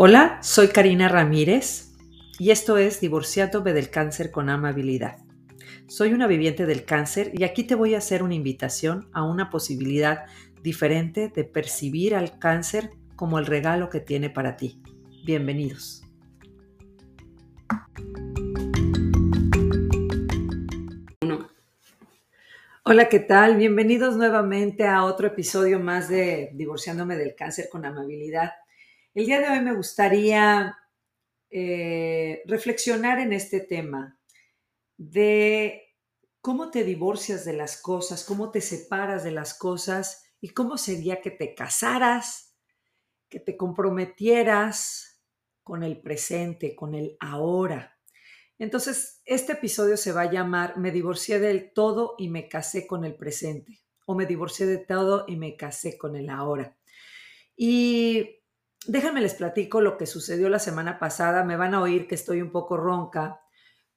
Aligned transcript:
Hola, 0.00 0.38
soy 0.42 0.68
Karina 0.68 1.08
Ramírez 1.08 1.96
y 2.38 2.52
esto 2.52 2.78
es 2.78 3.00
Divorciándome 3.00 3.72
del 3.72 3.90
Cáncer 3.90 4.30
con 4.30 4.48
Amabilidad. 4.48 5.16
Soy 5.88 6.12
una 6.12 6.28
viviente 6.28 6.66
del 6.66 6.84
cáncer 6.84 7.32
y 7.34 7.42
aquí 7.42 7.64
te 7.64 7.74
voy 7.74 7.96
a 7.96 7.98
hacer 7.98 8.22
una 8.22 8.36
invitación 8.36 9.08
a 9.12 9.24
una 9.24 9.50
posibilidad 9.50 10.26
diferente 10.62 11.32
de 11.34 11.42
percibir 11.42 12.14
al 12.14 12.38
cáncer 12.38 12.90
como 13.16 13.40
el 13.40 13.46
regalo 13.46 13.90
que 13.90 13.98
tiene 13.98 14.30
para 14.30 14.56
ti. 14.56 14.80
Bienvenidos. 15.26 16.04
Hola, 22.84 23.08
¿qué 23.08 23.18
tal? 23.18 23.56
Bienvenidos 23.56 24.16
nuevamente 24.16 24.86
a 24.86 25.02
otro 25.02 25.26
episodio 25.26 25.80
más 25.80 26.08
de 26.08 26.50
Divorciándome 26.54 27.16
del 27.16 27.34
Cáncer 27.34 27.68
con 27.68 27.84
Amabilidad. 27.84 28.52
El 29.18 29.26
día 29.26 29.40
de 29.40 29.48
hoy 29.48 29.60
me 29.62 29.74
gustaría 29.74 30.78
eh, 31.50 32.40
reflexionar 32.46 33.18
en 33.18 33.32
este 33.32 33.58
tema 33.58 34.16
de 34.96 35.96
cómo 36.40 36.70
te 36.70 36.84
divorcias 36.84 37.44
de 37.44 37.52
las 37.52 37.82
cosas, 37.82 38.22
cómo 38.22 38.52
te 38.52 38.60
separas 38.60 39.24
de 39.24 39.32
las 39.32 39.54
cosas 39.54 40.22
y 40.40 40.50
cómo 40.50 40.78
sería 40.78 41.20
que 41.20 41.32
te 41.32 41.56
casaras, 41.56 42.56
que 43.28 43.40
te 43.40 43.56
comprometieras 43.56 45.20
con 45.64 45.82
el 45.82 46.00
presente, 46.00 46.76
con 46.76 46.94
el 46.94 47.16
ahora. 47.18 47.98
Entonces, 48.56 49.20
este 49.24 49.54
episodio 49.54 49.96
se 49.96 50.12
va 50.12 50.20
a 50.20 50.30
llamar 50.30 50.78
Me 50.78 50.92
divorcié 50.92 51.40
del 51.40 51.72
todo 51.72 52.14
y 52.18 52.28
me 52.28 52.48
casé 52.48 52.86
con 52.86 53.04
el 53.04 53.16
presente 53.16 53.82
o 54.06 54.14
me 54.14 54.26
divorcié 54.26 54.66
de 54.66 54.78
todo 54.78 55.24
y 55.26 55.34
me 55.34 55.56
casé 55.56 55.98
con 55.98 56.14
el 56.14 56.30
ahora. 56.30 56.76
Y 57.56 58.37
déjenme 58.88 59.20
les 59.20 59.34
platico 59.34 59.80
lo 59.80 59.96
que 59.96 60.06
sucedió 60.06 60.48
la 60.48 60.58
semana 60.58 60.98
pasada. 60.98 61.44
Me 61.44 61.56
van 61.56 61.74
a 61.74 61.82
oír 61.82 62.08
que 62.08 62.16
estoy 62.16 62.42
un 62.42 62.50
poco 62.50 62.76
ronca 62.76 63.40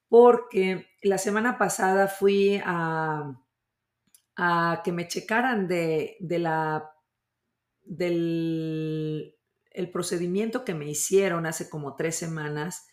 porque 0.08 0.86
la 1.02 1.18
semana 1.18 1.58
pasada 1.58 2.06
fui 2.06 2.60
a, 2.64 3.34
a 4.36 4.82
que 4.84 4.92
me 4.92 5.08
checaran 5.08 5.66
de, 5.66 6.16
de 6.20 6.38
la, 6.38 6.92
del 7.82 9.34
el 9.74 9.90
procedimiento 9.90 10.64
que 10.64 10.74
me 10.74 10.86
hicieron 10.86 11.46
hace 11.46 11.70
como 11.70 11.96
tres 11.96 12.16
semanas 12.16 12.86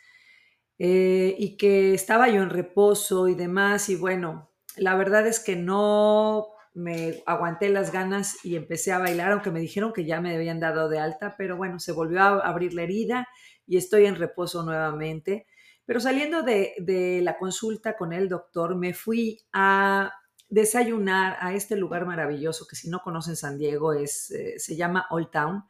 eh, 0.77 1.36
y 1.38 1.58
que 1.58 1.94
estaba 1.94 2.30
yo 2.30 2.42
en 2.42 2.50
reposo 2.50 3.27
y 3.27 3.36
demás. 3.36 3.89
Y 3.89 3.95
bueno, 3.95 4.52
la 4.77 4.95
verdad 4.95 5.27
es 5.27 5.39
que 5.39 5.55
no 5.55 6.47
me 6.80 7.22
aguanté 7.26 7.70
las 7.70 7.92
ganas 7.92 8.44
y 8.44 8.56
empecé 8.56 8.92
a 8.92 9.00
bailar, 9.00 9.32
aunque 9.32 9.52
me 9.52 9.60
dijeron 9.60 9.94
que 9.94 10.06
ya 10.06 10.22
me 10.22 10.36
habían 10.36 10.60
dado 10.60 10.90
de 10.90 11.00
alta, 11.00 11.36
pero 11.38 11.58
bueno, 11.58 11.80
se 11.80 11.92
volvió 11.92 12.22
a 12.22 12.40
abrir 12.40 12.74
la 12.74 12.84
herida 12.84 13.28
y 13.68 13.78
estoy 13.78 14.06
en 14.06 14.16
reposo 14.16 14.64
nuevamente. 14.64 15.46
Pero 15.86 16.00
saliendo 16.00 16.44
de, 16.44 17.20
la 17.24 17.38
consulta 17.38 17.98
con 17.98 18.14
el 18.14 18.30
doctor, 18.30 18.76
me 18.76 18.94
fui 18.94 19.40
a 19.52 20.12
desayunar 20.48 21.38
a 21.40 21.54
este 21.54 21.76
lugar 21.76 22.06
maravilloso 22.06 22.66
que 22.68 22.76
si 22.76 22.90
no 22.90 23.00
conocen 23.00 23.36
San 23.36 23.58
Diego 23.58 23.94
es, 23.94 24.32
eh, 24.32 24.58
se 24.58 24.76
llama 24.76 25.06
Old 25.10 25.30
Town 25.32 25.64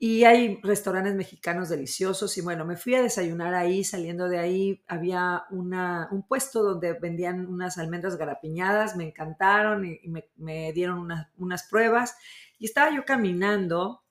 y 0.00 0.22
hay 0.24 0.60
restaurantes 0.62 1.16
mexicanos 1.16 1.68
deliciosos 1.68 2.38
y 2.38 2.40
bueno, 2.40 2.64
me 2.64 2.76
fui 2.76 2.94
a 2.94 3.02
desayunar 3.02 3.54
ahí, 3.54 3.82
saliendo 3.82 4.28
de 4.28 4.38
ahí 4.38 4.84
había 4.86 5.44
una, 5.50 6.08
un 6.12 6.22
puesto 6.22 6.62
donde 6.62 6.92
vendían 6.92 7.46
unas 7.46 7.78
almendras 7.78 8.16
garapiñadas, 8.16 8.94
me 8.94 9.08
encantaron 9.08 9.84
y, 9.84 10.00
me, 10.36 10.72
dieron 10.72 11.08
unas 11.36 11.62
pruebas 11.64 12.16
y 12.60 12.66
estaba 12.66 12.94
yo 12.94 13.04
caminando 13.04 14.04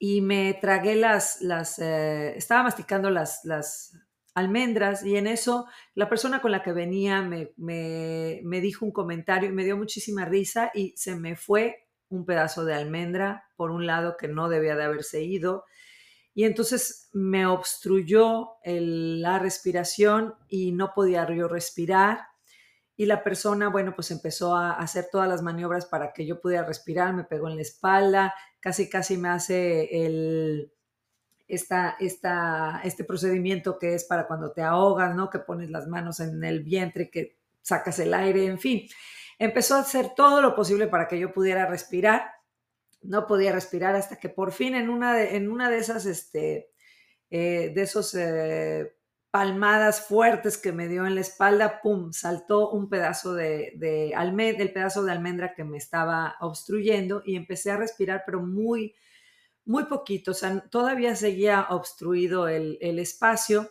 y 0.00 0.20
me 0.20 0.54
tragué 0.54 0.96
las, 0.96 1.42
las 1.42 1.78
eh, 1.78 2.36
estaba 2.36 2.64
masticando 2.64 3.08
las, 3.10 3.44
las 3.44 3.96
almendras 4.34 5.04
y 5.04 5.16
en 5.16 5.28
eso 5.28 5.66
la 5.94 6.08
persona 6.08 6.42
con 6.42 6.50
la 6.50 6.64
que 6.64 6.72
venía 6.72 7.22
me, 7.22 7.52
me, 7.56 8.40
me 8.42 8.60
dijo 8.60 8.84
un 8.84 8.92
comentario 8.92 9.48
y 9.48 9.52
me 9.52 9.64
dio 9.64 9.76
muchísima 9.76 10.24
risa 10.24 10.72
y 10.74 10.92
se 10.96 11.14
me 11.14 11.36
fue 11.36 11.87
un 12.10 12.24
pedazo 12.24 12.64
de 12.64 12.74
almendra 12.74 13.44
por 13.56 13.70
un 13.70 13.86
lado 13.86 14.16
que 14.16 14.28
no 14.28 14.48
debía 14.48 14.76
de 14.76 14.84
haberse 14.84 15.22
ido. 15.22 15.64
Y 16.34 16.44
entonces 16.44 17.08
me 17.12 17.46
obstruyó 17.46 18.50
la 18.64 19.38
respiración 19.38 20.34
y 20.48 20.72
no 20.72 20.92
podía 20.94 21.28
yo 21.34 21.48
respirar. 21.48 22.20
Y 22.96 23.06
la 23.06 23.22
persona, 23.22 23.68
bueno, 23.68 23.94
pues 23.94 24.10
empezó 24.10 24.56
a 24.56 24.72
hacer 24.72 25.08
todas 25.10 25.28
las 25.28 25.42
maniobras 25.42 25.86
para 25.86 26.12
que 26.12 26.26
yo 26.26 26.40
pudiera 26.40 26.64
respirar, 26.64 27.14
me 27.14 27.24
pegó 27.24 27.48
en 27.48 27.56
la 27.56 27.62
espalda, 27.62 28.34
casi, 28.60 28.88
casi 28.88 29.16
me 29.16 29.28
hace 29.28 30.04
el, 30.04 30.72
esta, 31.46 31.96
esta, 32.00 32.80
este 32.82 33.04
procedimiento 33.04 33.78
que 33.78 33.94
es 33.94 34.04
para 34.04 34.26
cuando 34.26 34.52
te 34.52 34.62
ahogas, 34.62 35.14
¿no? 35.14 35.30
Que 35.30 35.38
pones 35.38 35.70
las 35.70 35.86
manos 35.86 36.20
en 36.20 36.42
el 36.42 36.62
vientre, 36.62 37.10
que 37.10 37.38
sacas 37.62 37.98
el 38.00 38.14
aire, 38.14 38.46
en 38.46 38.58
fin 38.58 38.88
empezó 39.38 39.76
a 39.76 39.80
hacer 39.80 40.14
todo 40.14 40.42
lo 40.42 40.54
posible 40.54 40.88
para 40.88 41.08
que 41.08 41.18
yo 41.18 41.32
pudiera 41.32 41.66
respirar. 41.66 42.32
No 43.02 43.26
podía 43.26 43.52
respirar 43.52 43.94
hasta 43.94 44.16
que 44.16 44.28
por 44.28 44.52
fin 44.52 44.74
en 44.74 44.90
una 44.90 45.14
de, 45.14 45.36
en 45.36 45.50
una 45.50 45.70
de 45.70 45.78
esas, 45.78 46.06
este, 46.06 46.70
eh, 47.30 47.72
de 47.74 47.82
esos 47.82 48.14
eh, 48.14 48.96
palmadas 49.30 50.06
fuertes 50.06 50.58
que 50.58 50.72
me 50.72 50.88
dio 50.88 51.06
en 51.06 51.14
la 51.14 51.20
espalda, 51.20 51.80
pum, 51.82 52.12
saltó 52.12 52.70
un 52.70 52.88
pedazo 52.88 53.34
de, 53.34 53.72
de 53.76 54.14
almendra, 54.16 54.62
el 54.62 54.72
pedazo 54.72 55.04
de 55.04 55.12
almendra 55.12 55.54
que 55.54 55.64
me 55.64 55.76
estaba 55.76 56.36
obstruyendo 56.40 57.22
y 57.24 57.36
empecé 57.36 57.70
a 57.70 57.76
respirar, 57.76 58.22
pero 58.24 58.40
muy, 58.40 58.94
muy 59.64 59.84
poquito, 59.84 60.30
o 60.30 60.34
sea, 60.34 60.60
todavía 60.70 61.14
seguía 61.14 61.66
obstruido 61.70 62.48
el, 62.48 62.78
el 62.80 62.98
espacio. 62.98 63.70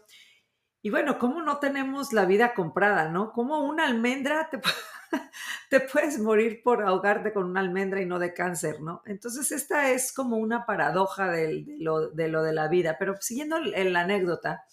Y 0.83 0.91
bueno, 0.91 1.17
¿cómo 1.17 1.41
no 1.41 1.57
tenemos 1.57 2.13
la 2.13 2.25
vida 2.25 2.53
comprada, 2.53 3.09
no? 3.09 3.33
¿Cómo 3.33 3.61
una 3.63 3.85
almendra 3.87 4.49
te, 4.49 4.61
te 5.69 5.79
puedes 5.79 6.19
morir 6.19 6.61
por 6.63 6.83
ahogarte 6.83 7.33
con 7.33 7.45
una 7.45 7.59
almendra 7.59 8.01
y 8.01 8.05
no 8.05 8.19
de 8.19 8.33
cáncer, 8.33 8.81
¿no? 8.81 9.01
Entonces, 9.05 9.51
esta 9.51 9.91
es 9.91 10.11
como 10.13 10.37
una 10.37 10.65
paradoja 10.65 11.29
de, 11.29 11.65
lo, 11.79 12.09
de, 12.09 12.27
la 12.29 12.67
vida. 12.67 12.97
Pero 12.99 13.15
siguiendo 13.19 13.59
la 13.59 14.01
anécdota, 14.01 14.65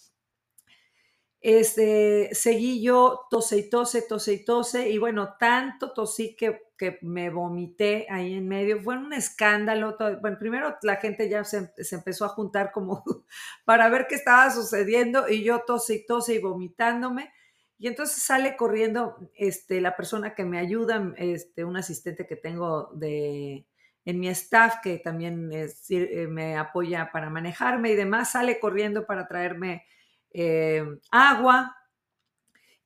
este, 1.47 2.29
seguí 2.33 2.81
yo 2.81 3.27
tose 3.29 3.57
y 3.59 3.69
tose, 3.69 4.01
tose 4.01 4.33
y 4.33 4.43
tose, 4.43 4.89
y 4.89 4.97
bueno, 4.97 5.35
tanto 5.39 5.93
tosí 5.93 6.35
que, 6.35 6.63
que 6.75 6.97
me 7.03 7.29
vomité 7.29 8.07
ahí 8.09 8.33
en 8.33 8.47
medio. 8.47 8.81
Fue 8.81 8.97
un 8.97 9.13
escándalo. 9.13 9.95
Bueno, 10.21 10.37
primero 10.39 10.75
la 10.81 10.95
gente 10.95 11.29
ya 11.29 11.43
se, 11.43 11.71
se, 11.77 11.95
empezó 11.97 12.25
a 12.25 12.29
juntar 12.29 12.71
como 12.71 13.03
para 13.65 13.89
ver 13.89 14.07
qué 14.09 14.15
estaba 14.15 14.49
sucediendo, 14.49 15.29
y 15.29 15.43
yo 15.43 15.61
tose 15.67 15.93
y 15.93 16.05
tose 16.07 16.33
y 16.33 16.39
vomitándome. 16.39 17.31
Y 17.77 17.87
entonces 17.87 18.23
sale 18.23 18.55
corriendo 18.55 19.17
este, 19.35 19.81
la 19.81 19.95
persona 19.97 20.33
que 20.33 20.45
me 20.45 20.59
ayuda, 20.59 21.13
este, 21.17 21.65
un 21.65 21.75
asistente 21.75 22.25
que 22.25 22.37
tengo 22.37 22.89
de, 22.93 23.67
en 24.05 24.19
mi 24.19 24.29
staff, 24.29 24.75
que 24.81 24.99
también 24.99 25.49
eh, 25.51 26.27
me 26.27 26.57
apoya 26.57 27.09
para 27.11 27.29
manejarme 27.29 27.91
y 27.91 27.95
demás, 27.95 28.31
sale 28.31 28.59
corriendo 28.59 29.05
para 29.05 29.27
traerme 29.27 29.85
eh, 30.31 30.85
agua. 31.11 31.75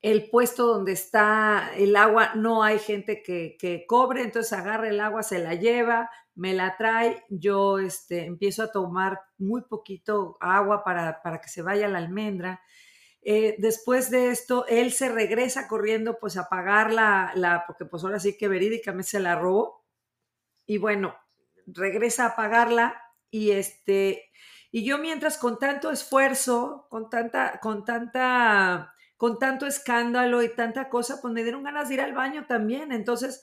El 0.02 0.30
puesto 0.30 0.66
donde 0.66 0.94
está 0.94 1.72
el 1.76 1.96
agua 1.98 2.34
no 2.34 2.64
hay 2.64 2.80
gente 2.80 3.22
que, 3.22 3.58
que, 3.60 3.86
cobre, 3.86 4.24
entonces 4.24 4.54
agarra 4.54 4.88
el 4.88 5.02
agua, 5.02 5.24
se 5.24 5.40
la 5.40 5.56
lleva, 5.56 6.10
me 6.36 6.54
la 6.54 6.78
trae, 6.78 7.26
yo 7.30 7.80
este, 7.80 8.24
empiezo 8.24 8.64
a 8.64 8.72
tomar 8.72 9.20
muy 9.38 9.62
poquito 9.64 10.38
agua 10.40 10.86
para, 10.86 11.22
para 11.22 11.42
que 11.42 11.50
se 11.50 11.62
vaya 11.62 11.90
la 11.90 11.98
almendra 11.98 12.62
eh, 13.22 13.56
después 13.60 14.10
de 14.10 14.30
esto, 14.30 14.66
él 14.68 14.92
se 14.92 15.10
regresa 15.10 15.68
corriendo 15.68 16.20
pues 16.20 16.38
a 16.38 16.50
pagar 16.50 16.94
la, 16.94 17.32
la, 17.36 17.66
porque 17.68 17.86
pues 17.86 18.04
ahora 18.04 18.20
sí 18.20 18.38
que 18.38 18.48
verídicamente 18.48 19.12
se 19.12 19.20
la 19.20 19.36
robó. 19.36 19.86
Y 20.66 20.78
bueno, 20.78 21.16
regresa 21.68 22.26
a 22.26 22.36
pagarla 22.36 23.02
y 23.30 23.52
este, 23.52 24.30
y 24.72 24.86
yo 24.86 24.98
mientras 25.00 25.38
con 25.38 25.58
tanto 25.58 25.92
esfuerzo, 25.92 26.88
con 26.90 27.10
tanta, 27.10 27.60
con 27.60 27.86
tanta, 27.86 28.94
con 29.18 29.40
tanto 29.40 29.66
escándalo 29.66 30.44
y 30.44 30.56
tanta 30.56 30.90
cosa, 30.90 31.20
pues 31.22 31.34
me 31.34 31.44
dieron 31.44 31.64
ganas 31.64 31.90
de 31.90 31.96
ir 31.96 32.02
al 32.02 32.14
baño 32.14 32.46
también. 32.48 32.92
Entonces, 32.92 33.42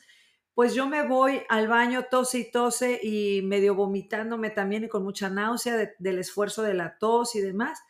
pues 0.54 0.74
yo 0.74 0.86
me 0.86 1.06
voy 1.06 1.42
al 1.48 1.68
baño, 1.68 2.06
tose 2.10 2.38
y 2.38 2.50
tose 2.50 3.00
y 3.02 3.42
medio 3.42 3.74
vomitándome 3.74 4.50
también 4.50 4.84
y 4.84 4.88
con 4.88 5.02
mucha 5.02 5.28
náusea 5.28 5.94
del 5.98 6.18
esfuerzo 6.18 6.62
de 6.62 6.74
la 6.74 6.96
tos 6.98 7.34
y 7.34 7.40
demás. 7.40 7.80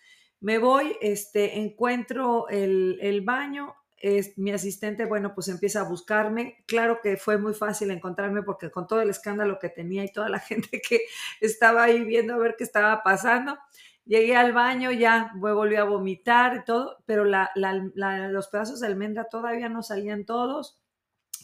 Me 0.41 0.59
voy, 0.59 0.97
este, 1.01 1.59
encuentro 1.59 2.49
el, 2.49 3.23
baño, 3.25 3.75
es, 3.97 4.37
mi 4.39 4.53
asistente, 4.53 5.07
bueno, 5.07 5.35
pues 5.35 5.49
empieza 5.49 5.81
a 5.81 5.89
buscarme. 5.89 6.65
Claro 6.67 7.01
que 7.03 7.17
fue 7.17 7.39
muy 7.39 7.55
fácil 7.55 7.91
encontrarme 7.91 8.43
porque 8.43 8.71
con 8.71 8.87
todo 8.87 9.01
el 9.01 9.11
escándalo 9.11 9.59
que 9.59 9.69
tenía 9.69 10.05
y 10.05 10.13
toda 10.13 10.29
la 10.29 10.39
gente 10.41 10.81
que 10.87 11.01
estaba 11.41 11.85
ahí 11.85 12.05
viendo 12.05 12.35
a 12.35 12.39
ver 12.39 12.55
qué 12.57 12.65
estaba 12.65 13.03
pasando, 13.03 13.59
llegué 14.05 14.37
al 14.37 14.53
baño, 14.53 14.93
ya 14.93 15.33
volví 15.37 15.77
a 15.77 15.85
vomitar 15.85 16.57
y 16.57 16.65
todo, 16.65 17.03
pero 17.07 17.25
los 17.25 18.49
pedazos 18.49 18.81
de 18.81 18.87
almendra 18.87 19.29
todavía 19.31 19.69
no 19.69 19.83
salían 19.83 20.25
todos. 20.25 20.81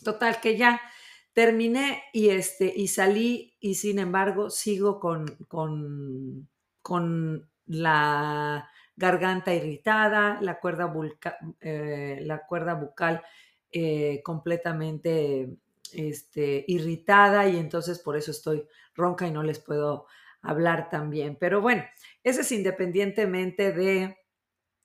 Total 0.04 0.40
que 0.40 0.56
ya 0.56 0.80
terminé 1.32 2.02
y, 2.12 2.30
este, 2.30 2.72
y 2.74 2.88
salí 2.88 3.56
y 3.60 3.76
sin 3.76 3.98
embargo 3.98 4.50
sigo 4.50 5.00
con, 5.00 5.26
con 5.48 6.48
con 6.82 7.48
la 7.66 8.68
garganta 8.96 9.54
irritada, 9.54 10.38
la 10.40 10.60
cuerda, 10.60 10.92
eh, 11.60 12.18
la 12.22 12.46
cuerda 12.46 12.74
bucal 12.74 13.22
eh, 13.70 14.20
completamente 14.22 15.56
este, 15.92 16.64
irritada 16.68 17.48
y 17.48 17.56
entonces 17.56 17.98
por 17.98 18.16
eso 18.16 18.30
estoy 18.30 18.66
ronca 18.94 19.26
y 19.26 19.30
no 19.30 19.42
les 19.42 19.58
puedo 19.58 20.06
hablar 20.42 20.90
también. 20.90 21.36
Pero 21.40 21.60
bueno, 21.60 21.84
eso 22.22 22.40
es 22.40 22.52
independientemente 22.52 23.72
de 23.72 24.18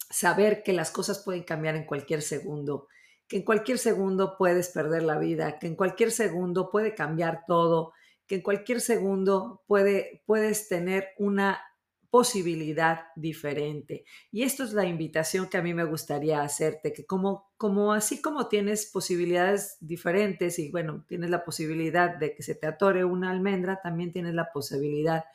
saber 0.10 0.64
que 0.64 0.74
las 0.74 0.92
cosas 0.92 1.20
pueden 1.24 1.44
cambiar 1.44 1.76
en 1.76 1.86
cualquier 1.86 2.22
segundo, 2.22 2.88
que 3.28 3.38
en 3.38 3.44
cualquier 3.44 3.78
segundo 3.78 4.38
puedes 4.38 4.70
perder 4.70 5.04
la 5.04 5.18
vida, 5.18 5.60
que 5.60 5.68
en 5.68 5.76
cualquier 5.76 6.12
segundo 6.12 6.70
puede 6.70 6.96
cambiar 6.96 7.44
todo, 7.46 7.94
que 8.26 8.36
en 8.36 8.42
cualquier 8.42 8.82
segundo 8.82 9.64
puede, 9.68 10.24
puedes 10.26 10.68
tener 10.68 11.10
una 11.18 11.62
posibilidad 12.10 13.08
diferente. 13.16 14.06
Y 14.32 14.44
esto 14.44 14.64
es 14.64 14.74
la 14.74 14.86
invitación 14.86 15.48
que 15.50 15.58
a 15.58 15.62
mí 15.62 15.74
me 15.74 15.84
gustaría 15.84 16.42
hacerte, 16.42 16.94
que 16.94 17.06
como, 17.06 17.52
como 17.58 17.94
así 17.94 18.22
como 18.22 18.48
tienes 18.48 18.86
posibilidades 18.86 19.78
diferentes 19.82 20.60
y 20.60 20.72
bueno, 20.72 21.06
tienes 21.08 21.30
la 21.30 21.44
posibilidad 21.44 22.16
de 22.16 22.34
que 22.34 22.44
se 22.44 22.56
te 22.56 22.68
atore 22.68 23.04
una 23.04 23.32
almendra, 23.32 23.82
también 23.82 24.12
tienes 24.12 24.34
la 24.34 24.52
posibilidad 24.52 25.26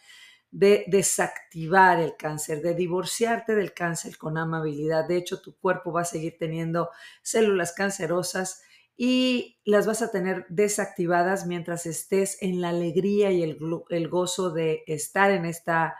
de 0.50 0.84
desactivar 0.86 1.98
el 1.98 2.16
cáncer, 2.16 2.60
de 2.60 2.74
divorciarte 2.74 3.54
del 3.54 3.72
cáncer 3.72 4.18
con 4.18 4.36
amabilidad. 4.36 5.08
De 5.08 5.16
hecho, 5.16 5.40
tu 5.40 5.56
cuerpo 5.56 5.92
va 5.92 6.02
a 6.02 6.06
seguir 6.06 6.36
teniendo 6.38 6.90
células 7.22 7.72
cancerosas 7.72 8.62
y 8.96 9.58
las 9.64 9.86
vas 9.86 10.02
a 10.02 10.10
tener 10.10 10.44
desactivadas 10.50 11.46
mientras 11.46 11.86
estés 11.86 12.36
en 12.42 12.60
la 12.60 12.68
alegría 12.68 13.30
y 13.30 13.42
el, 13.42 13.58
el 13.88 14.08
gozo 14.08 14.50
de 14.50 14.84
estar 14.86 15.30
en 15.30 15.46
esta 15.46 15.96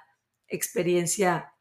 experiencia 0.52 1.54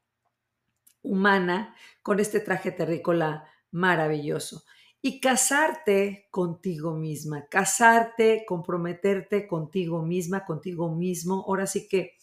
humana 1.01 1.75
con 2.03 2.19
este 2.19 2.39
traje 2.39 2.71
terrícola 2.71 3.47
maravilloso. 3.71 4.63
Y 5.01 5.19
casarte 5.19 6.27
contigo 6.29 6.93
misma, 6.93 7.47
casarte, 7.47 8.45
comprometerte 8.47 9.47
contigo 9.47 10.03
misma, 10.03 10.45
contigo 10.45 10.93
mismo. 10.93 11.43
Ahora 11.47 11.65
sí 11.65 11.88
que 11.88 12.17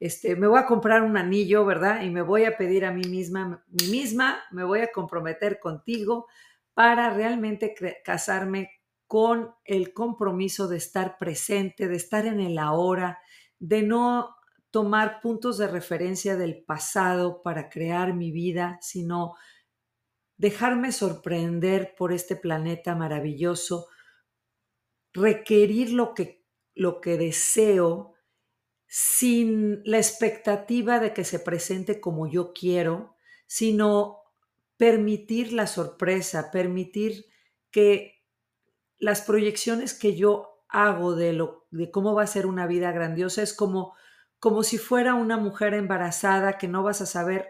este, 0.00 0.34
me 0.34 0.46
voy 0.46 0.58
a 0.58 0.66
comprar 0.66 1.02
un 1.02 1.16
anillo, 1.18 1.66
¿verdad? 1.66 2.02
Y 2.02 2.10
me 2.10 2.22
voy 2.22 2.44
a 2.44 2.56
pedir 2.56 2.86
a 2.86 2.92
mí 2.92 3.02
misma, 3.08 3.62
mí 3.68 3.88
misma, 3.90 4.42
me 4.52 4.64
voy 4.64 4.80
a 4.80 4.90
comprometer 4.90 5.60
contigo 5.60 6.26
para 6.72 7.10
realmente 7.10 7.74
casarme 8.02 8.70
con 9.06 9.54
el 9.64 9.92
compromiso 9.92 10.66
de 10.66 10.78
estar 10.78 11.18
presente, 11.18 11.88
de 11.88 11.96
estar 11.96 12.26
en 12.26 12.40
el 12.40 12.58
ahora, 12.58 13.20
de 13.58 13.82
no 13.82 14.34
tomar 14.74 15.20
puntos 15.20 15.56
de 15.56 15.68
referencia 15.68 16.34
del 16.36 16.64
pasado 16.64 17.42
para 17.42 17.68
crear 17.68 18.12
mi 18.12 18.32
vida, 18.32 18.76
sino 18.82 19.36
dejarme 20.36 20.90
sorprender 20.90 21.94
por 21.96 22.12
este 22.12 22.34
planeta 22.34 22.96
maravilloso, 22.96 23.86
requerir 25.12 25.92
lo 25.92 26.12
que, 26.12 26.44
lo 26.74 27.00
que 27.00 27.16
deseo 27.16 28.14
sin 28.88 29.80
la 29.84 29.98
expectativa 29.98 30.98
de 30.98 31.12
que 31.14 31.22
se 31.22 31.38
presente 31.38 32.00
como 32.00 32.26
yo 32.26 32.52
quiero, 32.52 33.14
sino 33.46 34.22
permitir 34.76 35.52
la 35.52 35.68
sorpresa, 35.68 36.50
permitir 36.50 37.26
que 37.70 38.24
las 38.98 39.22
proyecciones 39.22 39.94
que 39.94 40.16
yo 40.16 40.64
hago 40.68 41.14
de, 41.14 41.32
lo, 41.32 41.68
de 41.70 41.92
cómo 41.92 42.12
va 42.12 42.24
a 42.24 42.26
ser 42.26 42.46
una 42.46 42.66
vida 42.66 42.90
grandiosa 42.90 43.40
es 43.40 43.54
como 43.54 43.94
como 44.44 44.62
si 44.62 44.76
fuera 44.76 45.14
una 45.14 45.38
mujer 45.38 45.72
embarazada 45.72 46.58
que 46.58 46.68
no 46.68 46.82
vas 46.82 47.00
a 47.00 47.06
saber 47.06 47.48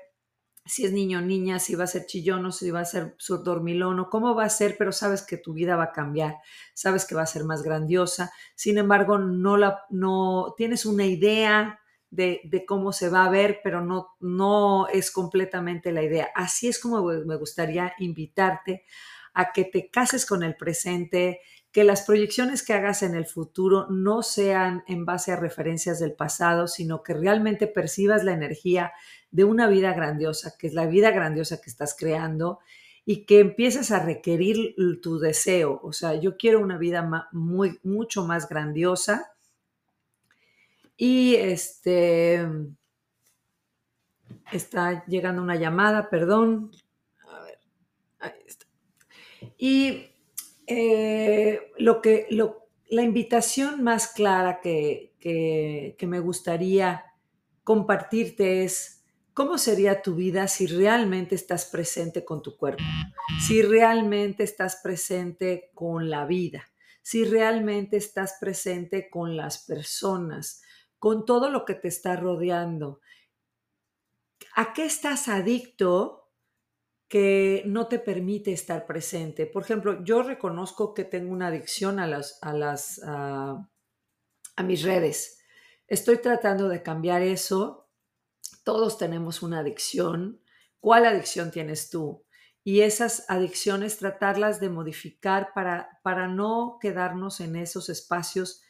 si 0.65 0.85
es 0.85 0.93
niño 0.93 1.19
o 1.19 1.23
niña, 1.23 1.59
si 1.59 1.75
va 1.75 1.83
a 1.83 1.89
ser 1.89 2.07
chillón 2.07 2.47
o 2.47 2.53
si 2.53 2.71
va 2.71 2.83
a 2.83 2.85
ser 2.85 3.17
surdormilón 3.19 3.99
o 3.99 4.09
cómo 4.09 4.37
va 4.37 4.45
a 4.45 4.49
ser, 4.49 4.77
pero 4.79 4.93
sabes 4.93 5.23
que 5.23 5.37
tu 5.37 5.55
vida 5.55 5.75
va 5.75 5.87
a 5.87 5.93
cambiar, 5.93 6.37
sabes 6.73 7.05
que 7.05 7.17
va 7.17 7.23
a 7.23 7.27
ser 7.27 7.43
más 7.43 7.65
grandiosa. 7.65 8.31
Sin 8.55 8.79
embargo, 8.79 9.19
no, 9.19 9.57
la, 9.57 9.83
no 9.91 10.55
tienes 10.57 10.87
una 10.87 11.05
idea 11.05 11.81
de, 12.11 12.41
de, 12.45 12.65
cómo 12.65 12.93
se 12.93 13.09
va 13.09 13.25
a 13.25 13.29
ver, 13.29 13.59
pero 13.65 13.85
no, 13.85 14.11
no 14.21 14.87
es 14.87 15.11
completamente 15.11 15.91
la 15.91 16.05
idea. 16.05 16.29
Así 16.33 16.69
es 16.69 16.79
como 16.79 17.03
me 17.03 17.37
gustaría 17.37 17.93
invitarte 17.99 18.85
a 19.33 19.51
que 19.51 19.65
te 19.65 19.91
cases 19.91 20.27
con 20.27 20.45
el 20.45 20.55
presente, 20.55 21.41
que 21.75 21.83
las 21.83 22.03
proyecciones 22.03 22.63
que 22.63 22.73
hagas 22.73 23.03
en 23.03 23.17
el 23.17 23.27
futuro 23.27 23.89
no 23.91 24.23
sean 24.23 24.85
en 24.87 25.05
base 25.05 25.33
a 25.33 25.37
referencias 25.37 25.99
del 25.99 26.13
pasado, 26.13 26.69
sino 26.69 27.03
que 27.03 27.15
realmente 27.15 27.67
percibas 27.67 28.23
la 28.23 28.33
energía 28.33 28.93
de 29.33 29.43
una 29.43 29.67
vida 29.67 29.93
grandiosa, 29.93 30.55
que 30.57 30.69
es 30.69 30.73
la 30.73 30.87
vida 30.87 31.11
grandiosa 31.11 31.61
que 31.61 31.69
estás 31.69 31.97
creando 31.99 32.61
y 33.05 33.25
que 33.27 33.41
empieces 33.41 33.91
a 33.91 33.99
requerir 33.99 34.77
tu 35.03 35.19
deseo. 35.19 35.81
O 35.83 35.93
sea, 35.93 36.15
yo 36.15 36.37
quiero 36.37 36.61
una 36.61 36.79
vida 36.79 37.29
muy, 37.33 37.81
mucho 37.83 38.25
más 38.25 38.49
grandiosa. 38.49 39.33
Y 40.97 41.35
este, 41.35 42.47
está 44.53 45.05
llegando 45.07 45.43
una 45.43 45.57
llamada, 45.57 46.09
perdón. 46.09 46.71
A 47.29 47.43
ver, 47.43 47.59
ahí 48.21 48.45
está. 48.47 48.67
Y 49.59 50.14
eh, 50.67 51.73
lo 51.79 52.01
que, 52.01 52.27
lo, 52.31 52.69
la 52.89 53.03
invitación 53.03 53.83
más 53.83 54.09
clara 54.09 54.61
que, 54.61 55.15
que, 55.21 55.97
que 55.99 56.07
me 56.07 56.21
gustaría 56.21 57.05
compartirte 57.63 58.65
es 58.65 59.05
cómo 59.33 59.59
sería 59.59 60.01
tu 60.03 60.15
vida 60.15 60.49
si 60.49 60.67
realmente 60.67 61.35
estás 61.35 61.67
presente 61.67 62.25
con 62.25 62.43
tu 62.43 62.57
cuerpo, 62.57 62.85
si 63.47 63.63
realmente 63.63 64.45
estás 64.45 64.81
presente 64.83 65.71
con 65.75 66.09
la 66.09 66.25
vida, 66.25 66.65
si 67.03 67.25
realmente 67.25 67.97
estás 67.97 68.37
presente 68.41 69.11
con 69.11 69.37
las 69.37 69.59
personas, 69.59 70.63
con 70.99 71.25
todo 71.27 71.51
lo 71.51 71.65
que 71.65 71.75
te 71.75 71.89
está 71.89 72.17
rodeando. 72.17 73.01
¿A 74.55 74.73
qué 74.73 74.85
estás 74.85 75.29
adicto 75.29 76.24
que 77.09 77.63
no 77.67 77.87
te 77.87 77.99
permite 77.99 78.53
estar 78.53 78.87
presente. 78.87 79.47
Por 79.47 79.63
ejemplo, 79.63 80.03
yo 80.05 80.23
reconozco 80.23 80.95
que 80.95 81.05
tengo 81.05 81.33
una 81.33 81.49
adicción 81.49 81.99
a 81.99 82.07
las, 82.07 82.39
a 82.43 82.53
las, 82.53 83.01
a, 83.05 83.69
mis 84.65 84.83
redes. 84.83 85.39
Estoy 85.87 86.19
tratando 86.19 86.69
de 86.69 86.83
cambiar 86.83 87.23
eso. 87.23 87.89
Todos 88.65 88.99
tenemos 88.99 89.43
una 89.43 89.61
adicción. 89.61 90.41
¿Cuál 90.81 91.07
adicción 91.07 91.51
tienes 91.51 91.91
tú? 91.91 92.25
Y 92.63 92.81
esas 92.81 93.27
adicciones 93.29 93.99
tratarlas 93.99 94.59
de 94.59 94.71
modificar 94.71 95.53
para, 95.55 96.01
para 96.03 96.29
no 96.29 96.79
quedarnos 96.81 97.41
en 97.41 97.57
esos 97.57 97.91
espacios 97.91 98.64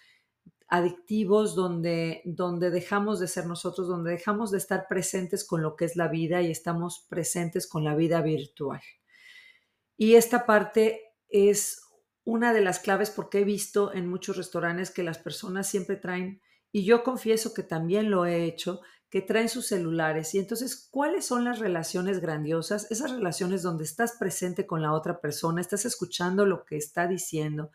adictivos 0.68 1.54
donde, 1.54 2.22
donde 2.24 2.70
dejamos 2.70 3.20
de 3.20 3.28
ser 3.28 3.46
nosotros, 3.46 3.86
donde 3.86 4.12
dejamos 4.12 4.50
de 4.50 4.58
estar 4.58 4.86
presentes 4.88 5.44
con 5.44 5.62
lo 5.62 5.76
que 5.76 5.84
es 5.84 5.96
la 5.96 6.08
vida 6.08 6.42
y 6.42 6.50
estamos 6.50 7.06
presentes 7.08 7.66
con 7.66 7.84
la 7.84 7.94
vida 7.94 8.22
virtual. 8.22 8.80
Y 9.96 10.14
esta 10.14 10.46
parte 10.46 11.02
es 11.28 11.82
una 12.24 12.52
de 12.52 12.62
las 12.62 12.80
claves 12.80 13.10
porque 13.10 13.40
he 13.40 13.44
visto 13.44 13.92
en 13.92 14.08
muchos 14.08 14.36
restaurantes 14.36 14.90
que 14.90 15.02
las 15.02 15.18
personas 15.18 15.68
siempre 15.68 15.96
traen, 15.96 16.40
y 16.72 16.84
yo 16.84 17.04
confieso 17.04 17.54
que 17.54 17.62
también 17.62 18.10
lo 18.10 18.26
he 18.26 18.44
hecho, 18.44 18.80
que 19.08 19.22
traen 19.22 19.48
sus 19.48 19.68
celulares. 19.68 20.34
Y 20.34 20.40
entonces, 20.40 20.88
¿cuáles 20.90 21.24
son 21.24 21.44
las 21.44 21.60
relaciones 21.60 22.18
grandiosas? 22.18 22.90
Esas 22.90 23.12
relaciones 23.12 23.62
donde 23.62 23.84
estás 23.84 24.16
presente 24.18 24.66
con 24.66 24.82
la 24.82 24.92
otra 24.92 25.20
persona, 25.20 25.60
estás 25.60 25.84
escuchando 25.84 26.46
lo 26.46 26.64
que 26.64 26.76
está 26.76 27.06
diciendo, 27.06 27.70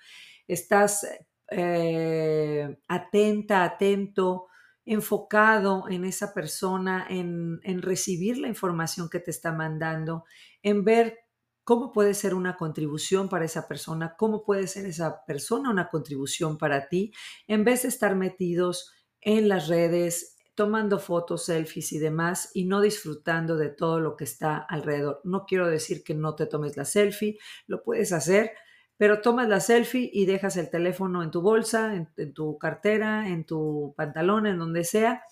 estás 0.49 1.07
eh, 1.51 2.77
atenta, 2.87 3.63
atento, 3.63 4.47
enfocado 4.85 5.85
en 5.89 6.05
esa 6.05 6.33
persona, 6.33 7.05
en, 7.09 7.59
en 7.63 7.81
recibir 7.81 8.37
la 8.37 8.47
información 8.47 9.09
que 9.09 9.19
te 9.19 9.31
está 9.31 9.51
mandando, 9.51 10.25
en 10.63 10.83
ver 10.83 11.17
cómo 11.63 11.91
puede 11.91 12.15
ser 12.15 12.33
una 12.33 12.57
contribución 12.57 13.29
para 13.29 13.45
esa 13.45 13.67
persona, 13.67 14.15
cómo 14.17 14.43
puede 14.43 14.65
ser 14.65 14.87
esa 14.87 15.23
persona 15.25 15.69
una 15.69 15.89
contribución 15.89 16.57
para 16.57 16.87
ti, 16.87 17.13
en 17.47 17.63
vez 17.63 17.83
de 17.83 17.89
estar 17.89 18.15
metidos 18.15 18.91
en 19.21 19.47
las 19.47 19.67
redes, 19.67 20.35
tomando 20.55 20.99
fotos, 20.99 21.45
selfies 21.45 21.93
y 21.93 21.99
demás 21.99 22.49
y 22.53 22.65
no 22.65 22.81
disfrutando 22.81 23.55
de 23.55 23.69
todo 23.69 23.99
lo 23.99 24.17
que 24.17 24.23
está 24.23 24.57
alrededor. 24.57 25.21
No 25.23 25.45
quiero 25.45 25.69
decir 25.69 26.03
que 26.03 26.15
no 26.15 26.35
te 26.35 26.47
tomes 26.47 26.75
la 26.75 26.85
selfie, 26.85 27.37
lo 27.67 27.83
puedes 27.83 28.11
hacer, 28.11 28.51
pero 28.99 29.21
tomas 29.21 29.47
la 29.47 29.61
selfie 29.61 30.09
y 30.11 30.25
dejas 30.25 30.57
el 30.57 30.69
teléfono 30.69 31.23
en 31.23 31.31
tu 31.31 31.41
bolsa, 31.41 31.95
en, 31.95 32.33
tu 32.33 32.57
cartera, 32.57 33.29
en 33.29 33.45
tu 33.45 33.93
pantalón, 33.95 34.45
en 34.45 34.59
donde 34.59 34.83
sea, 34.83 35.23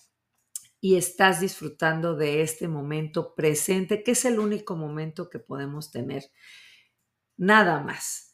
y 0.80 0.96
estás 0.96 1.40
disfrutando 1.40 2.16
de 2.16 2.40
este 2.40 2.66
momento 2.66 3.34
presente, 3.34 4.02
que 4.02 4.12
es 4.12 4.24
el 4.24 4.38
único 4.38 4.74
momento 4.74 5.28
que 5.28 5.38
podemos 5.38 5.90
tener. 5.90 6.22
Nada 7.36 7.80
más. 7.80 8.32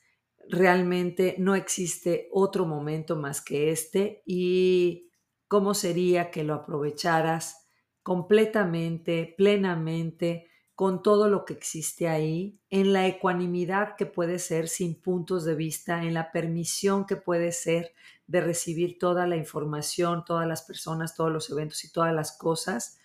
Realmente 0.48 1.34
no 1.38 1.56
existe 1.56 2.28
otro 2.30 2.64
momento 2.64 3.16
más 3.16 3.40
que 3.42 3.72
este 3.72 4.22
y 4.24 5.10
cómo 5.48 5.74
sería 5.74 6.30
que 6.30 6.44
lo 6.44 6.54
aprovecharas 6.54 7.66
completamente, 8.04 9.34
plenamente, 9.36 10.48
con 10.74 11.02
todo 11.02 11.28
lo 11.28 11.44
que 11.44 11.52
existe 11.52 12.08
ahí, 12.08 12.58
en 12.68 12.92
la 12.92 13.06
ecuanimidad 13.06 13.94
que 13.96 14.06
puede 14.06 14.38
ser 14.38 14.68
sin 14.68 15.00
puntos 15.00 15.44
de 15.44 15.54
vista, 15.54 16.02
en 16.02 16.14
la 16.14 16.32
permisión 16.32 17.06
que 17.06 17.16
puede 17.16 17.52
ser 17.52 17.94
de 18.26 18.40
recibir 18.40 18.98
toda 18.98 19.26
la 19.26 19.36
información, 19.36 20.24
todas 20.24 20.48
las 20.48 20.62
personas, 20.62 21.14
todos 21.14 21.30
los 21.30 21.48
eventos 21.50 21.84
y 21.84 21.92
todas 21.92 22.12
las 22.12 22.36
cosas, 22.36 22.98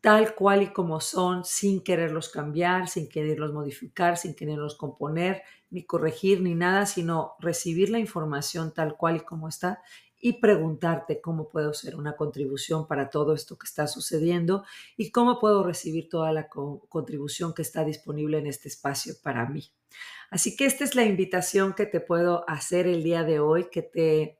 tal 0.00 0.34
cual 0.34 0.62
y 0.62 0.72
como 0.72 1.00
son, 1.00 1.44
sin 1.44 1.82
quererlos 1.82 2.28
cambiar, 2.30 2.88
sin 2.88 3.08
quererlos 3.08 3.52
modificar, 3.52 4.16
sin 4.16 4.34
quererlos 4.34 4.74
componer, 4.74 5.42
ni 5.70 5.84
corregir, 5.84 6.40
ni 6.40 6.54
nada, 6.54 6.86
sino 6.86 7.34
recibir 7.38 7.90
la 7.90 7.98
información 8.00 8.74
tal 8.74 8.96
cual 8.96 9.16
y 9.16 9.20
como 9.20 9.46
está 9.46 9.82
y 10.20 10.34
preguntarte 10.34 11.20
cómo 11.20 11.48
puedo 11.48 11.72
ser 11.72 11.96
una 11.96 12.14
contribución 12.14 12.86
para 12.86 13.08
todo 13.08 13.34
esto 13.34 13.56
que 13.56 13.66
está 13.66 13.86
sucediendo 13.86 14.64
y 14.96 15.10
cómo 15.10 15.40
puedo 15.40 15.64
recibir 15.64 16.10
toda 16.10 16.30
la 16.32 16.48
contribución 16.48 17.54
que 17.54 17.62
está 17.62 17.84
disponible 17.84 18.38
en 18.38 18.46
este 18.46 18.68
espacio 18.68 19.14
para 19.22 19.48
mí. 19.48 19.72
Así 20.30 20.56
que 20.56 20.66
esta 20.66 20.84
es 20.84 20.94
la 20.94 21.04
invitación 21.04 21.72
que 21.72 21.86
te 21.86 22.00
puedo 22.00 22.48
hacer 22.48 22.86
el 22.86 23.02
día 23.02 23.24
de 23.24 23.40
hoy, 23.40 23.70
que 23.70 23.82
te, 23.82 24.38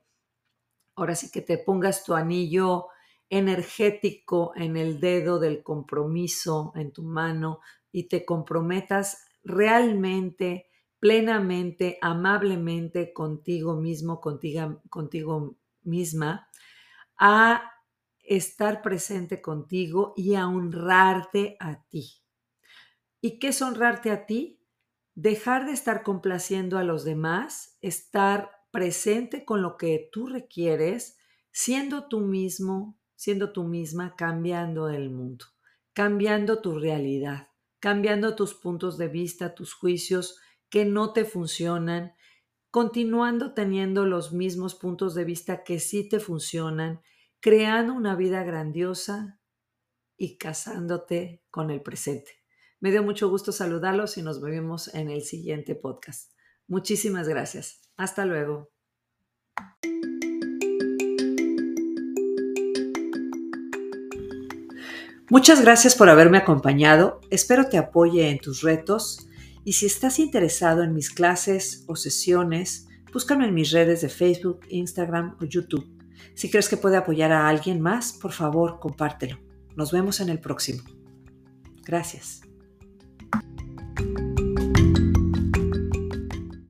ahora 0.95 1.15
sí 1.15 1.31
que 1.31 1.41
te 1.41 1.57
pongas 1.57 2.03
tu 2.05 2.13
anillo 2.13 2.87
energético 3.29 4.51
en 4.55 4.77
el 4.77 4.99
dedo 4.99 5.39
del 5.39 5.63
compromiso 5.63 6.73
en 6.75 6.91
tu 6.91 7.01
mano 7.01 7.59
y 7.91 8.07
te 8.07 8.23
comprometas 8.23 9.25
realmente, 9.43 10.67
plenamente, 10.99 11.97
amablemente 12.01 13.13
contigo 13.13 13.75
mismo, 13.75 14.21
contigo, 14.21 14.81
contigo 14.89 15.57
misma 15.83 16.49
a 17.17 17.71
estar 18.23 18.81
presente 18.81 19.41
contigo 19.41 20.13
y 20.15 20.35
a 20.35 20.47
honrarte 20.47 21.57
a 21.59 21.83
ti. 21.83 22.21
¿Y 23.19 23.39
qué 23.39 23.49
es 23.49 23.61
honrarte 23.61 24.11
a 24.11 24.25
ti? 24.25 24.59
Dejar 25.13 25.65
de 25.65 25.73
estar 25.73 26.03
complaciendo 26.03 26.77
a 26.77 26.83
los 26.83 27.03
demás, 27.03 27.77
estar 27.81 28.51
presente 28.71 29.45
con 29.45 29.61
lo 29.61 29.77
que 29.77 30.09
tú 30.11 30.27
requieres, 30.27 31.17
siendo 31.51 32.07
tú 32.07 32.21
mismo, 32.21 32.97
siendo 33.15 33.51
tú 33.51 33.65
misma, 33.65 34.15
cambiando 34.15 34.89
el 34.89 35.09
mundo, 35.11 35.45
cambiando 35.93 36.61
tu 36.61 36.79
realidad, 36.79 37.49
cambiando 37.79 38.35
tus 38.35 38.53
puntos 38.53 38.97
de 38.97 39.09
vista, 39.09 39.53
tus 39.53 39.73
juicios 39.73 40.39
que 40.69 40.85
no 40.85 41.13
te 41.13 41.25
funcionan 41.25 42.13
continuando 42.71 43.53
teniendo 43.53 44.05
los 44.05 44.31
mismos 44.31 44.75
puntos 44.75 45.13
de 45.13 45.25
vista 45.25 45.63
que 45.63 45.79
sí 45.79 46.07
te 46.07 46.21
funcionan, 46.21 47.01
creando 47.41 47.93
una 47.93 48.15
vida 48.15 48.43
grandiosa 48.43 49.39
y 50.17 50.37
casándote 50.37 51.43
con 51.51 51.69
el 51.69 51.81
presente. 51.81 52.31
Me 52.79 52.91
dio 52.91 53.03
mucho 53.03 53.29
gusto 53.29 53.51
saludarlos 53.51 54.17
y 54.17 54.21
nos 54.21 54.41
vemos 54.41 54.93
en 54.95 55.09
el 55.09 55.23
siguiente 55.23 55.75
podcast. 55.75 56.31
Muchísimas 56.67 57.27
gracias. 57.27 57.81
Hasta 57.97 58.25
luego. 58.25 58.71
Muchas 65.29 65.61
gracias 65.61 65.95
por 65.95 66.09
haberme 66.09 66.37
acompañado. 66.37 67.19
Espero 67.29 67.67
te 67.67 67.77
apoye 67.77 68.29
en 68.29 68.39
tus 68.39 68.61
retos 68.61 69.27
y 69.63 69.73
si 69.73 69.85
estás 69.85 70.19
interesado 70.19 70.83
en 70.83 70.93
mis 70.93 71.09
clases 71.09 71.83
o 71.87 71.95
sesiones, 71.95 72.87
búscame 73.13 73.47
en 73.47 73.53
mis 73.53 73.71
redes 73.71 74.01
de 74.01 74.09
Facebook, 74.09 74.61
Instagram 74.69 75.37
o 75.39 75.45
YouTube. 75.45 75.87
Si 76.33 76.49
crees 76.49 76.69
que 76.69 76.77
puede 76.77 76.97
apoyar 76.97 77.31
a 77.31 77.47
alguien 77.47 77.81
más, 77.81 78.13
por 78.13 78.31
favor, 78.31 78.79
compártelo. 78.79 79.39
Nos 79.75 79.91
vemos 79.91 80.19
en 80.19 80.29
el 80.29 80.39
próximo. 80.39 80.83
Gracias. 81.83 82.41